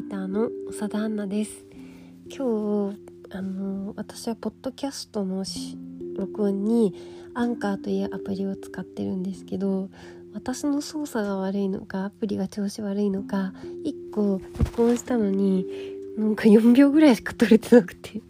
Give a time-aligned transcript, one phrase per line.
[0.00, 1.66] イターの長田アンナです。
[2.34, 2.98] 今日
[3.36, 5.44] あの私はポッドキャストの
[6.16, 6.94] 録音に
[7.34, 9.90] アンカーというアプリを使ってるんですけど
[10.32, 13.52] 私の操作が悪いのかアプリが調子悪いのか
[13.84, 15.66] 1個録音したのに
[16.16, 18.22] なんか4秒ぐらいしか撮れてなくて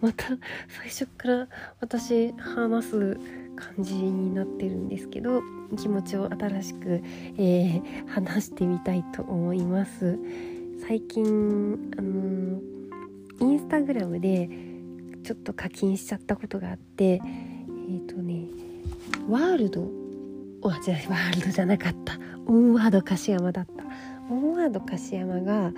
[0.00, 0.24] また
[0.68, 1.48] 最初から
[1.80, 3.20] 私話す
[3.56, 5.42] 感じになってるんですけど
[5.76, 7.02] 気持ちを新しく、
[7.36, 10.18] えー、話してみたいと思います。
[10.80, 12.60] 最近あの
[13.40, 14.48] インスタグラムで
[15.24, 18.46] ちょっと課金しちゃったことがあってえっ、ー、とね
[19.28, 19.82] ワールド
[20.62, 22.18] あ違うワールドじゃなかった。
[22.46, 23.84] オンワード樫山だった。
[24.30, 25.72] オンワード樫山が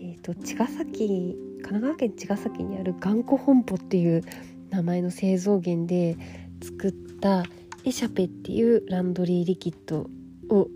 [0.00, 4.22] えー、と茅ヶ崎神奈川県茅ヶ崎にある頑固本舗っていう
[4.70, 6.16] 名前の製造源で
[6.62, 7.42] 作った
[7.84, 10.08] エシャペっていうランドリーリキッド
[10.50, 10.68] を、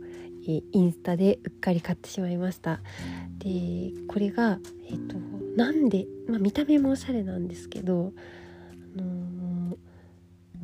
[0.44, 2.80] えー、インスタでうっかり買ってしまいました。
[3.38, 5.16] でこれがえっ、ー、と
[5.56, 8.12] なんで、まあ、見た目もおしゃれなんですけど、
[8.96, 9.76] あの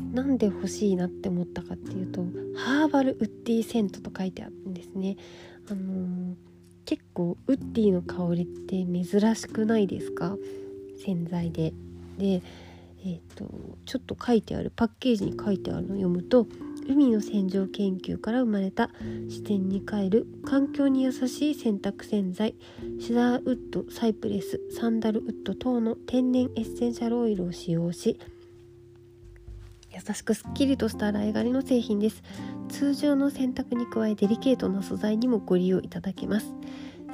[0.00, 2.22] ー、なんで欲しいなって思ったかっていうと
[2.56, 5.16] ハーバルウッディセントと書いてあるんですね。
[5.70, 6.34] あのー、
[6.84, 10.36] 結構ウッディの香りって珍しくないですか？
[11.04, 11.72] 洗剤で。
[12.18, 12.42] で
[13.00, 13.46] えーと、
[13.84, 16.48] ちょっと書いてあるパッケージに書いてあるのを読むと
[16.88, 18.90] 海の洗浄研究から生まれた
[19.28, 22.54] 視点に変える環境に優しい洗濯洗剤
[22.98, 28.18] シダーウッドサイプレスサンダルウッド等の天然エッセンシャルオイルを使用し
[29.90, 32.22] 優しくすっきりとした洗いがりの製品です。
[32.68, 36.54] 通常の洗濯に加えデリケートな素材にもご利用いただけます。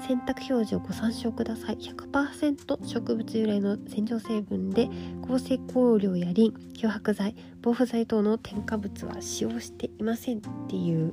[0.00, 1.76] 洗濯表示をご参照ください。
[1.76, 4.88] 100%植物由来の洗浄成分で
[5.22, 11.12] 合成香料やリン漂白剤防腐剤等の添加物は使用していませんっていう。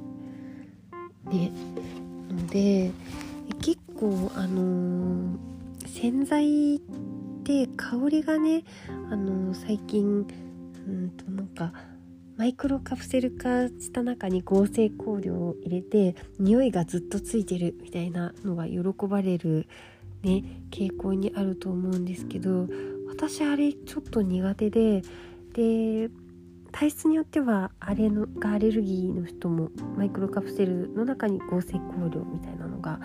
[1.30, 1.52] ね。
[2.34, 2.92] ので
[3.62, 6.80] 結構あのー、洗剤っ
[7.44, 8.64] て香りがね
[9.10, 10.26] あのー、最近
[10.88, 11.74] うんとなんか
[12.42, 19.68] マイクロカプセル化した中に合成香料を入れて匂いがずっとついてるみたいなのが喜ばれる
[20.24, 22.68] ね傾向にあると思うんですけど
[23.08, 25.04] 私あれちょっと苦手で
[25.54, 26.10] で
[26.72, 33.00] 体質によってはあれのがアレルギーの人もマイクロカプセルの中に合成香料みたいなのが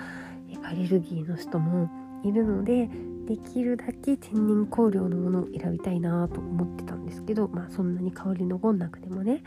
[0.65, 1.91] アレルギーの人も
[2.25, 2.89] いるので
[3.27, 9.43] できるだけ天然香料のものを選びたいなと思ってたんですけどまあそんなに香り残んなくてもね。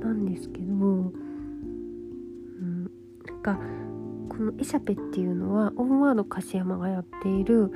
[0.00, 0.76] なんですけど、う
[2.64, 2.84] ん、
[3.26, 3.58] なんか
[4.28, 7.70] このエシャペっていうのはオンワード樫山がやっている、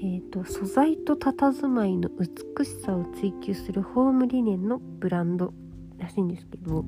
[0.00, 5.52] えーと、素材と佇まいの美しさを追求するホームリネンのブランド
[5.98, 6.84] らしいんですけど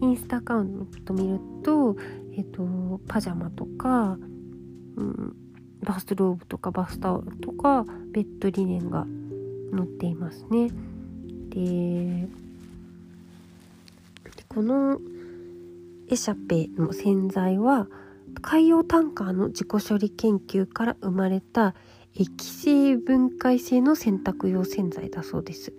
[0.00, 1.96] インスタアカウント見ると,、
[2.32, 4.18] えーとパジャマとか、
[4.96, 5.36] うん、
[5.82, 9.06] バスローブとかバスタオルとかベッドリネンが
[9.76, 10.70] 載っていますね。
[11.50, 12.28] で
[14.48, 15.00] この
[16.08, 17.88] エシャペの洗剤は
[18.42, 21.74] 海洋タンカーの自己処理研究から生まれた
[22.14, 25.72] 液性分解性の洗濯用洗剤だそうです。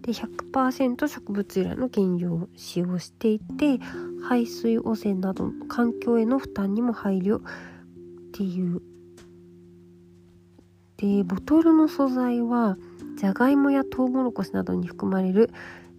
[0.00, 3.78] で100%植物由来の原料を使用していて
[4.22, 7.42] 排水汚染などの環境への負担にも配慮っ
[8.32, 8.82] ていう
[10.96, 12.76] でボトルの素材は
[13.16, 15.50] じゃがいもやトウモロコシなどに含まれる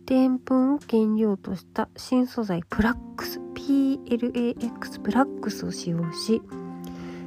[0.05, 6.41] でんぷんを原料とした新素材プラックス PLAX プラックスを使用し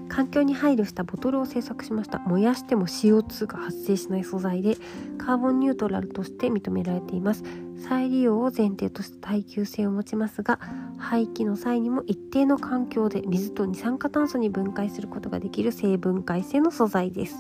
[0.09, 2.19] 環境に配慮したボトルを製作しました。
[2.21, 4.77] 燃やしても CO2 が発生しない素材で
[5.19, 7.45] カーボンニュートラルとして認められています。
[7.79, 10.59] 再利用を前提とした耐久性を持ちますが
[10.99, 17.37] 廃棄の際にも一定の環境で水と二酸化炭素に分解することができる生分解性の素材です。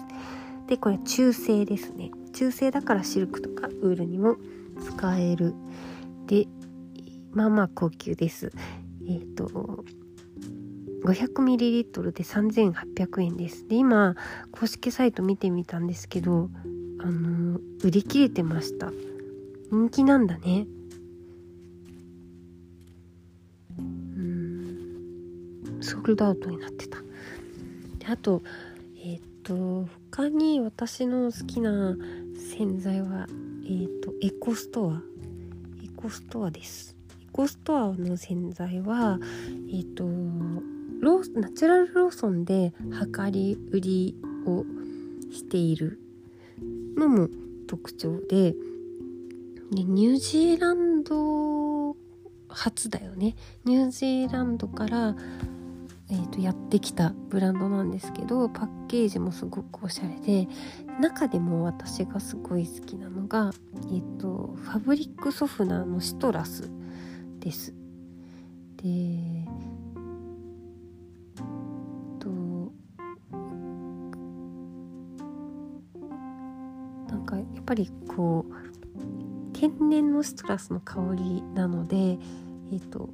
[0.66, 2.10] でこれ中性ですね。
[2.32, 4.36] 中性だからシルクとかウールにも
[4.80, 5.54] 使える。
[6.26, 6.47] で
[7.32, 8.53] まあまあ高級です。
[9.09, 9.84] えっ、ー、と
[11.04, 13.66] 500ml で3800円です。
[13.68, 14.16] で今
[14.50, 16.50] 公式サイト見てみたんですけど
[17.00, 18.91] あの売り切れてました。
[19.71, 20.66] 人気なんだね。
[23.78, 25.78] うん。
[25.80, 26.98] ソールドアウトになってた。
[27.98, 28.42] であと
[28.97, 31.97] えっ、ー、と他に私の好きな
[32.56, 33.28] 洗剤は
[33.65, 35.03] えっ、ー、とエコストア。
[35.84, 36.97] エコストアです。
[37.22, 39.18] エコストアの洗剤は
[39.71, 40.04] えっ、ー、と
[41.00, 42.72] ローナチュラルローソンで
[43.16, 44.16] 量り売り
[44.47, 44.65] を
[45.33, 46.00] している
[46.97, 47.28] のも
[47.66, 48.54] 特徴で
[49.71, 51.95] でニュージーランド
[52.48, 55.15] 発だよねニュージーランドから
[56.10, 60.48] えーと、やってきたブランドなんですけどパッケージもすごくおしゃれで
[61.00, 63.53] 中でも私がすごい好きなのが、
[63.91, 66.71] えーと、ファブリックソフナーのシトラス
[67.41, 67.74] です。
[68.83, 69.47] で
[77.68, 83.10] ぱりこう天然のシトラスの香りなのでえっ、ー、と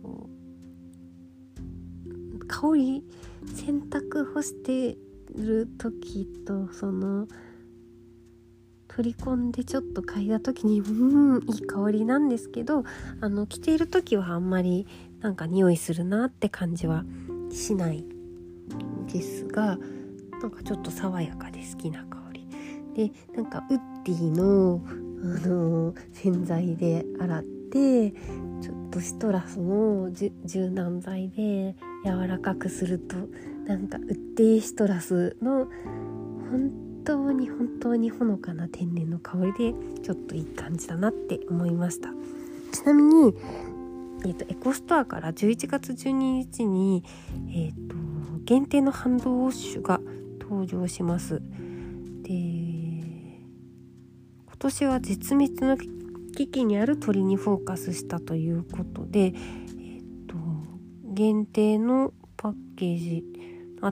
[2.46, 3.04] 香り
[3.52, 4.96] 洗濯干して
[5.34, 7.26] る時とその
[8.86, 12.84] 取り込んでちょっと嗅いだ時にうんいい香りなんですけど
[13.20, 14.86] あの着ている時はあんまり
[15.20, 17.02] なんか匂いするなって感じは
[17.50, 18.04] しない
[19.12, 19.78] ですが
[20.40, 22.46] なんかちょっと爽やかで好きな香り。
[22.94, 24.82] でなんかウッディの、
[25.22, 31.74] あの洗剤で洗ってちょっとシトラスの柔軟剤で
[32.04, 33.16] 柔らかくすると
[33.66, 35.66] なんかウッディシトラスの
[36.50, 36.70] 本
[37.04, 42.10] 当に本当にほのかな天然の香りでちょっといい感じだなって思いました。
[42.72, 43.34] ちなみに、
[44.24, 47.04] えーと、エコストアから11月12日に、
[47.48, 47.96] えーと、
[48.44, 50.00] 限定のハンドウォッシュが
[50.40, 51.40] 登場します。
[52.22, 52.63] で
[54.64, 60.36] 年は絶滅の危機にある鳥にフォーカスしたということで、えーと、
[61.12, 63.24] 限定のパッケージ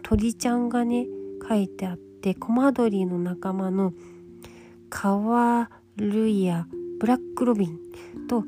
[0.02, 1.06] 鳥ちゃんがね
[1.46, 3.92] 書いてあってコマドリの仲間の
[4.88, 6.66] カワルイヤ
[6.98, 7.78] ブラックロビン
[8.26, 8.44] と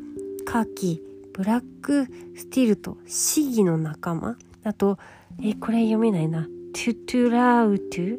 [0.46, 1.02] カキ
[1.34, 2.06] ブラック
[2.36, 4.38] スティルトシギの仲間。
[4.62, 4.98] あと
[5.42, 6.44] えこれ読めないな。
[6.44, 8.18] トゥトゥラウトゥ。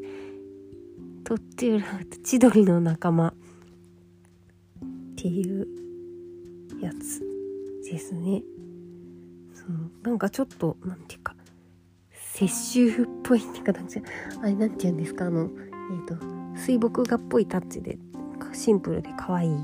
[1.24, 3.34] トゥトゥラウト千鳥の仲間。
[5.16, 5.68] っていう
[6.82, 7.22] やつ
[7.90, 8.44] ですね。
[9.54, 11.36] そうなんかちょっとなんていうか
[12.40, 12.50] 雪
[12.92, 14.02] 舟っぽいって形
[14.42, 15.28] あれなんて言うんですか？
[15.28, 16.16] あのえっ、ー、と
[16.58, 17.98] 水墨画っぽいタッチで
[18.54, 19.58] シンプルで可愛い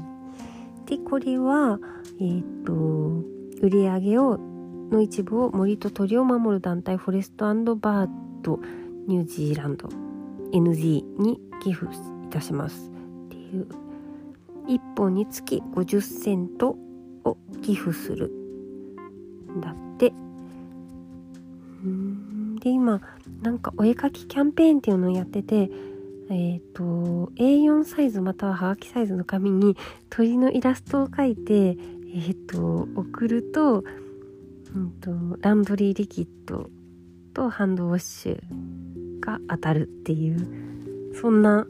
[0.85, 1.79] でこれは
[2.19, 2.73] えっ、ー、と
[3.61, 4.37] 売り上げを
[4.91, 7.45] の一部を森と鳥を守る団体フォレスト
[7.75, 8.09] バー
[8.41, 8.59] ド
[9.07, 9.89] ニュージーランド
[10.53, 11.85] NG に寄付
[12.25, 12.91] いたします
[13.27, 13.67] っていう
[14.67, 16.77] 1本につき50セント
[17.23, 18.31] を寄付する。
[19.61, 20.13] だって。
[22.61, 23.01] で今
[23.41, 25.71] なんかお絵かきキャンペーンっていうのをやってて
[26.29, 26.83] えっ、ー、と
[27.35, 29.75] A4 サイズまたははがきサイズの紙に
[30.09, 33.83] 鳥のイラストを描いてえっ、ー、と送ると,、
[34.75, 35.11] うんと
[35.41, 36.69] ランドリーリキッド
[37.33, 41.65] とハンドウォッシュが当たるっていうそんな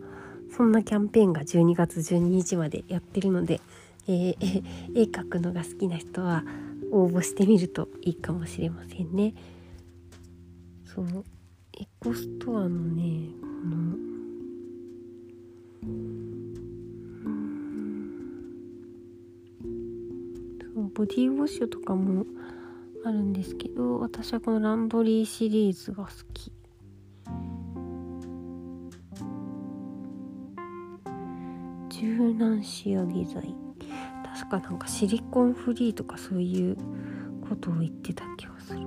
[0.56, 3.62] そんなキャンペーンが12月12日までやってるので、
[4.08, 4.64] えー、
[4.96, 6.44] 絵描くのが好きな人は
[6.92, 9.34] 応募してみるといいかもしれませんね。
[10.84, 11.24] そう
[11.80, 14.12] エコストアのねこの
[20.94, 22.26] ボディウォッシュとかも
[23.06, 26.52] あるんですけど私はこのランドリーシリーズが好き
[32.02, 33.54] 柔軟仕上げ剤
[34.40, 36.76] 確かなんかシリコンフリーとかそういう
[37.48, 38.80] ことを言ってた気がする。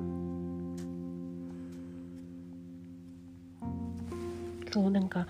[4.73, 5.29] そうなんか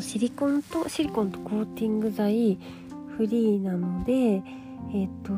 [0.00, 2.56] シリコンとシリコンとコーティング剤
[3.16, 5.32] フリーなのでえっ、ー、と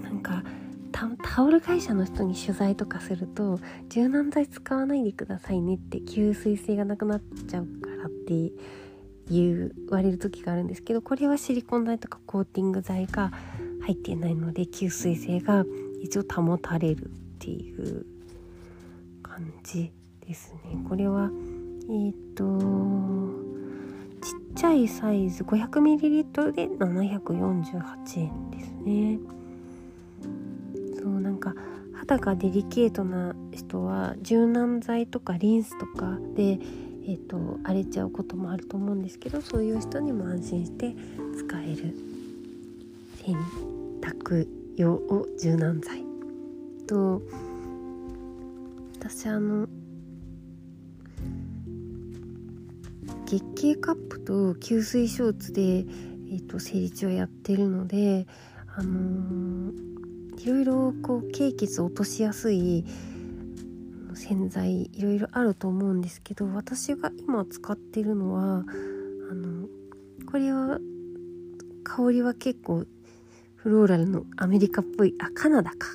[0.00, 0.44] なんか
[0.92, 8.52] タオル会社の人に取材とかすると柔軟剤使わないでくださいねって吸水性がなくなっちゃうからって
[9.30, 13.32] 言われる時があるんですけどこれはシリコン剤とかコーティング剤が
[13.82, 15.64] 入っていないので吸水性が
[16.02, 18.06] 一応保たれるっていう
[19.22, 19.90] 感じ
[20.26, 20.82] ですね。
[20.88, 21.30] これは
[21.90, 22.58] えっ、と
[24.22, 29.18] ちっちゃいサイズ 500ml で748円ですね。
[30.98, 31.54] そうなんか
[31.92, 36.58] 肌がデリケートな人は柔軟剤とかリンスとかで
[37.06, 40.94] えーと、荒れちゃうこともあると思うんですけどそういう人にも安心して
[41.36, 41.94] 使える
[43.22, 43.36] 洗
[44.00, 46.04] 濯用を柔軟剤
[46.86, 47.22] と。
[48.98, 49.68] 私あの
[53.26, 58.26] 月経カップと吸水ショーツで、えーと、生理中をやってるので
[58.74, 62.86] あのー、いろいろこう経血を落としやすい
[64.26, 68.64] 洗剤いろいろあると思うんですけど私が今使ってるのは
[69.30, 69.68] あの
[70.30, 70.78] これは
[71.84, 72.86] 香りは結構
[73.56, 75.88] フローラルのアメリカっぽいあカナダか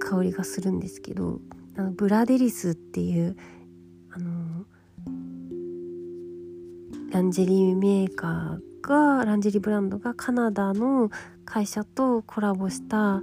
[0.00, 1.40] 香りがするんですけど
[1.76, 3.36] あのブラデリスっていう
[4.10, 4.64] あの
[7.12, 11.10] ランジェリーメーカーがランジェリーブランドがカナダの
[11.44, 13.22] 会社とコラボした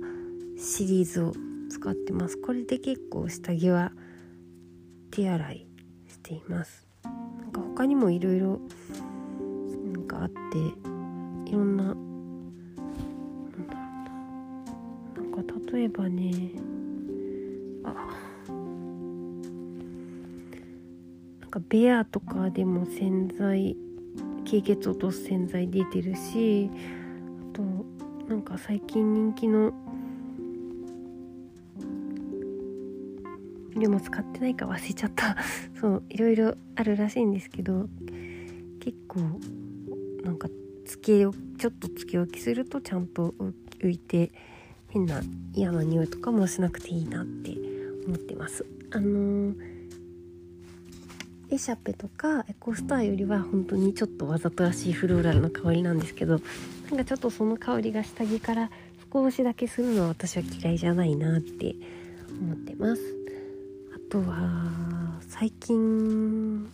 [0.57, 1.33] シリーズを
[1.69, 2.37] 使ってます。
[2.37, 3.91] これで結構下着は
[5.11, 5.67] 手洗い
[6.07, 6.87] しています。
[7.03, 7.09] な
[7.47, 8.59] んか他にもいろいろ
[9.93, 10.35] なんかあって
[11.49, 11.95] いろんななん
[13.67, 13.81] だろ
[15.15, 15.23] うな。
[15.23, 16.51] なんか例えばね
[17.83, 17.93] あ
[21.41, 23.75] なんかベアとかでも洗剤
[24.45, 26.69] 経血落とす洗剤出てるし
[27.53, 27.63] あと
[28.27, 29.73] なんか最近人気の
[33.79, 35.35] でも使ってないか忘れちゃった。
[35.79, 37.87] そういろいろあるらしいんですけど
[38.79, 39.19] 結構
[40.23, 40.49] なんか
[40.85, 43.33] つけをちょっとつけ置きするとちゃんと
[43.79, 44.31] 浮いて
[44.89, 45.21] 変な
[45.53, 47.55] 嫌な匂いとかもしなくていいなって
[48.05, 48.65] 思ってます。
[48.91, 49.55] あのー、
[51.51, 56.41] エシャペとかエコスターよりは本当にちょっとわざとらしいフローラルの香りなんですけど
[56.89, 58.71] なんかちょっとその香りが下着から
[59.13, 61.75] 少しだけするのは私は嫌いじゃないなって
[62.41, 63.18] 思ってます。
[64.09, 66.67] とは最近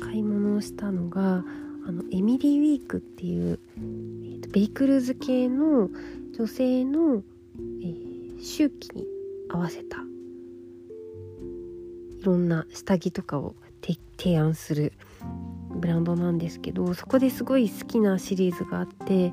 [0.00, 1.42] 買い物をしたのが
[1.88, 5.90] あのエミリーウィークっていう、えーと、ベイクルーズ系の
[6.36, 7.22] 女性の、
[7.82, 9.04] えー、周期に
[9.50, 9.96] 合わせた
[12.20, 13.56] いろんな下着とかを
[14.16, 14.92] 提案する
[15.70, 19.32] ブランドなんですけどそこですごい好きなシリーズがあってえっ、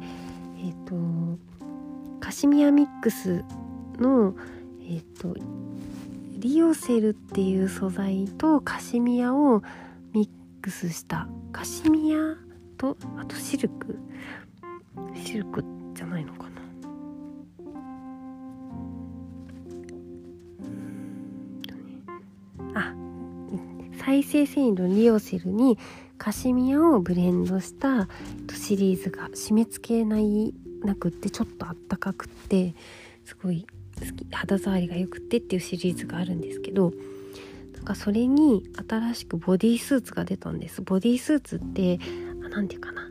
[0.59, 1.39] ー、と
[2.19, 3.43] カシミヤミックス
[3.99, 4.35] の
[4.81, 5.35] えっ、ー、と
[6.43, 9.63] リオセルっていう素材とカシミヤを
[10.12, 10.29] ミッ
[10.62, 12.17] クスしたカシミヤ
[12.77, 13.97] とあとシルク？
[15.23, 15.63] シルク
[15.95, 16.50] じゃないのか
[22.73, 22.81] な？
[22.81, 22.93] あ
[24.05, 25.79] 再生繊維のリオセルに
[26.17, 28.09] カシミヤをブレンドした
[28.53, 32.75] シリーズが締め付けないなくってちょっとあったかくって
[33.23, 33.65] すごい
[34.00, 36.91] 好き肌触りがよくてっていうシリーズがあるんですけど
[37.73, 40.81] なんかそれに新しくボディースーツが出たんです。
[40.81, 42.00] ボディースーツって
[42.50, 43.09] 何て言うかな。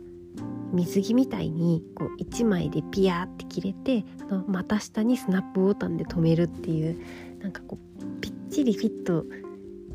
[0.72, 6.98] 水着みたいにこう1枚でピヤーって切れてあの股下にスナップボタンで留めるっていう
[7.40, 9.26] なんかこうぴっちりフィット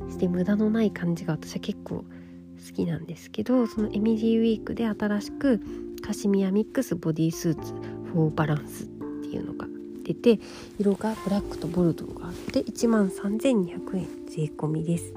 [0.10, 5.62] して無駄のない感じが私は結構好きなんですけどそのエミリーウィークで新しく
[6.02, 7.74] カシミヤミックスボディースーツ
[8.14, 9.68] フォーバランスっていうのが
[10.14, 10.40] てて
[10.80, 15.14] 色がブラックとボルドーがあって1万3200円税込みです。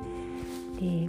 [0.81, 1.09] で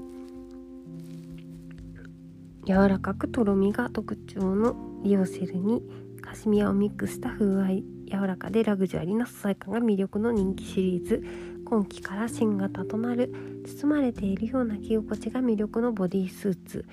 [2.68, 5.82] 柔らかくとろみが特徴のリオセルに
[6.22, 11.24] カシミヤをミックスした風合い柔らかでラグジュアリーな素材感が魅力の人気シリーズ
[11.66, 13.34] 今季から新型となる
[13.66, 16.86] 包まれているような着心地が魅力のボディスーツ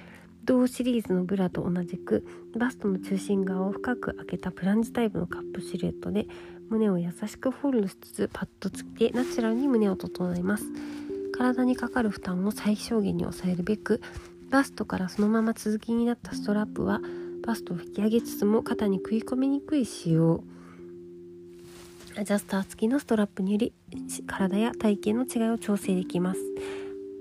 [0.44, 2.24] 同シリーズのブラと同じく
[2.56, 6.26] バストの中心側を深く開けたプランジタイプのカップシルエットで
[6.70, 10.64] 胸を優しくホールドしつつパッとつけてナチュラルに胸を整えます。
[11.32, 14.00] 体にかかる負担を最小限に抑えるべく
[14.50, 17.00] バストからそのまま続きになったストラップは
[17.46, 20.42] バストを引き上げつつも肩に食い込みにくい仕様
[22.18, 23.72] アジャスター付きのストラップにより
[24.26, 26.40] 体や体型の違いを調整できます。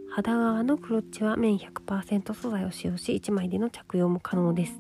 [0.10, 4.74] 肌側のクロッチは綿100%素材を使用し1枚での着用も可能です。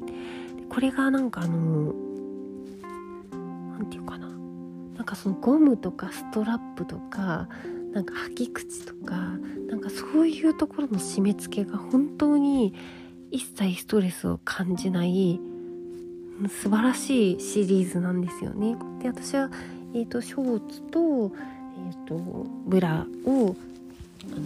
[0.71, 1.93] これがなんかあの
[3.77, 4.26] 何て言うかな。
[4.97, 7.47] なんかそのゴムとかストラップとか
[7.93, 9.15] なんか履き口とか
[9.69, 12.73] なんかそういうところの締め付けが本当に
[13.31, 15.39] 一切ストレスを感じない
[16.49, 18.75] 素晴らしいシリーズなんですよね。
[19.01, 19.49] で私は、
[19.93, 21.31] えーと、ショーツと,、
[21.77, 23.55] えーと、ブラを
[24.23, 24.39] あの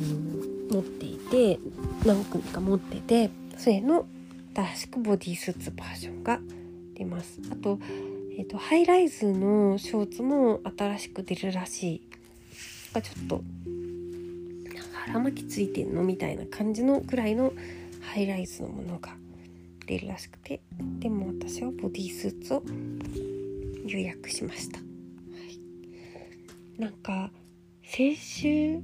[0.72, 1.60] 持っていて
[2.06, 4.06] 何組か持っててそれの
[4.56, 6.40] 新しくボディースーツバージョンが
[6.94, 7.40] 出ます。
[7.52, 7.80] あと
[8.42, 12.02] えーと、ハイライズのショーツも新しく出るらしい。
[12.92, 13.44] がちょっと
[14.94, 17.54] 腹巻きついてんのみたいな感じのくらいの
[18.02, 19.16] ハイライズのものが
[19.86, 20.60] 出るらしくて。
[20.98, 22.64] でも私はボディースーツを
[23.86, 24.84] 予約しました、は
[26.78, 27.32] い、なんか
[27.84, 28.80] 先週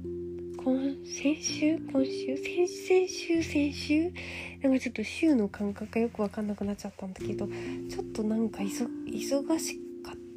[0.58, 4.12] 今先週今週先先週先週
[4.60, 9.80] なんかちょっと週の感覚がよく分かんなくなっちゃったんだけどちょっとなんか忙し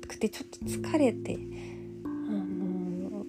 [0.08, 1.40] くてちょっと疲れて
[2.06, 3.26] あの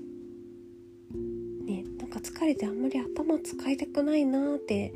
[1.15, 4.93] ー、ねなんか疲れてあんまり頭使いたくないなって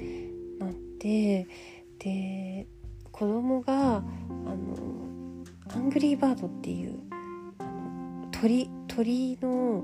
[0.58, 1.48] なって
[1.98, 2.66] で
[3.10, 4.04] 子供があの
[5.74, 6.98] アングリーバードっていう
[8.30, 9.82] 鳥鳥の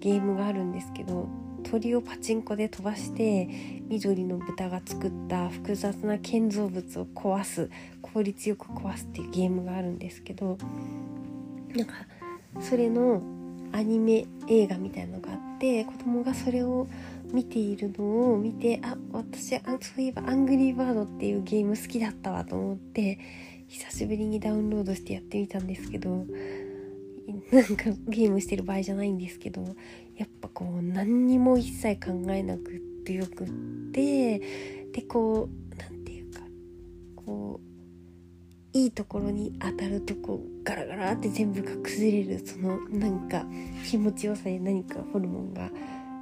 [0.00, 1.28] ゲームがあるんですけど
[1.72, 3.48] 鳥をパチンコで飛ばして
[3.88, 7.70] 緑の豚が作った複雑な建造物を壊す
[8.02, 10.58] 効率よく壊すっていうゲームがあるんですけど
[11.74, 11.94] なんか
[12.60, 13.22] それの
[13.72, 16.88] アニメ映画みたいなのがあって子供がそれを
[17.32, 23.18] 見ているのを見てあ私あそういえば「アングリーバード」っていうゲーム好きだったわと思って
[23.68, 26.26] 久しぶりにダウンロードしてやってみたんですけど
[27.50, 29.64] なんかゲームしてる場合じゃないんですけど
[30.16, 33.50] やっぱこう何にも一切考えなくってよくっ
[33.92, 34.38] て
[34.92, 36.40] でこう何て言うか
[37.16, 37.72] こう
[38.78, 43.44] いいところに当たるとこうガラガラって全部が崩れるそのなんか
[43.88, 45.70] 気持ちよさで何かホルモンが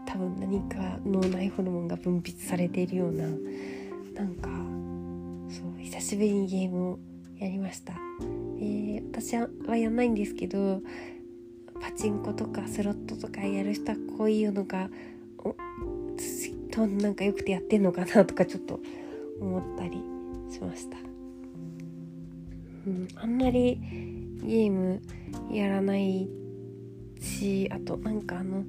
[0.07, 3.25] 多分何か脳内ホルモンが分泌されているような
[4.15, 4.51] なんか
[5.49, 6.99] そう久しぶりにゲームを
[7.39, 7.95] やりました。
[8.59, 10.83] えー、私はやんないんですけど
[11.81, 14.91] パチンコとかスロットとかやる人はこういうのが
[16.71, 18.79] となんかよくてやってんのかなとかちょっと
[19.41, 20.01] 思ったり
[20.53, 20.97] しました、
[22.87, 23.77] うん、あんまり
[24.43, 25.03] ゲーム
[25.51, 26.29] やらない
[27.21, 28.65] しあとなんかあの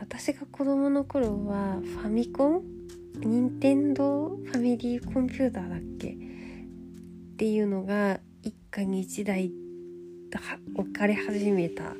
[0.00, 2.62] 私が子供の頃はファミコン？
[3.20, 6.08] 任天堂ファミリーコンピューターだっけ？
[6.08, 6.14] っ
[7.36, 9.52] ていうのが一家に一台
[10.74, 11.94] 置かれ始めた。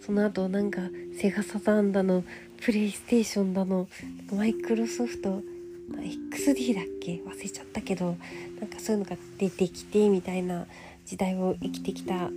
[0.00, 0.82] その後なんか
[1.20, 2.24] セガサターンだの
[2.60, 3.88] プレイステーションだの
[4.32, 5.42] マイクロソフト
[5.90, 7.20] XD だっけ？
[7.26, 8.16] 忘れちゃったけど
[8.60, 10.66] なんかそういうのが出てきてみたいな
[11.04, 12.30] 時代を生きてきた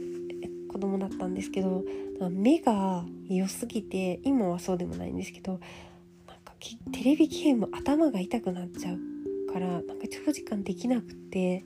[0.69, 1.83] 子供だったんですけど
[2.29, 5.59] 目が良すぎて今はそうでもないんですけど
[6.27, 6.53] なんか
[6.93, 11.63] テレビゲーム頭が痛くなっちゃうからなんか長時間できなくて。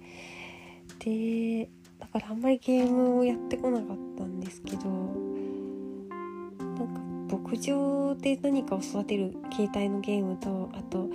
[0.99, 1.69] で
[2.15, 11.09] からあんまりゲームをやってこなかったんですけどなんか牧場で何かを育てる携帯のゲームとあと,、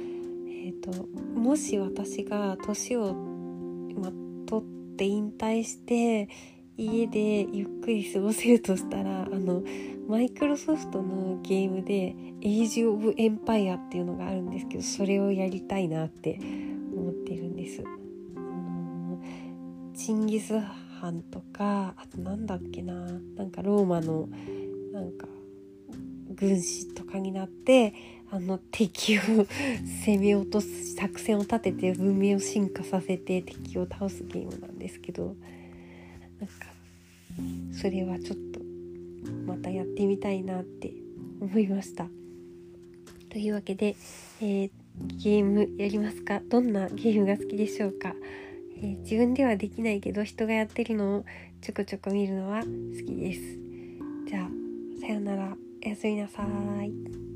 [0.47, 1.07] えーと、
[1.39, 4.13] もし私が年を、ま、
[4.47, 6.29] 取って引退して
[6.77, 9.63] 家でゆっくり過ごせるとしたらあの
[10.07, 16.39] マイクロソフトのゲームで「エイジ・オブ・エンパイア」っていうのがあるんですけどそれをやりたいなって
[16.95, 17.83] 思ってるんです。
[19.95, 20.55] チンギス・
[21.01, 22.95] ハンとかあとなんだっけな
[23.37, 24.29] なんかローマの
[24.93, 25.27] なんか
[26.35, 27.95] 軍師とかになって
[28.31, 29.21] あの敵を
[30.07, 35.37] 攻め落とす作戦を立てて文明を進化させて敵を倒すゲームなんですけど
[36.39, 36.67] なんか
[37.73, 38.61] それはちょっと
[39.47, 40.93] またやってみたいなって
[41.41, 42.09] 思いました。
[43.31, 43.97] というわけで、
[44.43, 44.71] えー、
[45.23, 46.43] ゲームやりますか？
[46.49, 48.15] どんなゲームが好きでしょうか？
[48.83, 51.25] えー、自分ではできないけど人がやってるのを
[51.61, 52.67] ちょこちょこ見るのは好
[53.07, 53.41] きです。
[54.27, 54.49] じゃあ
[55.01, 55.57] さよなら。
[55.83, 57.30] おやすみなさい。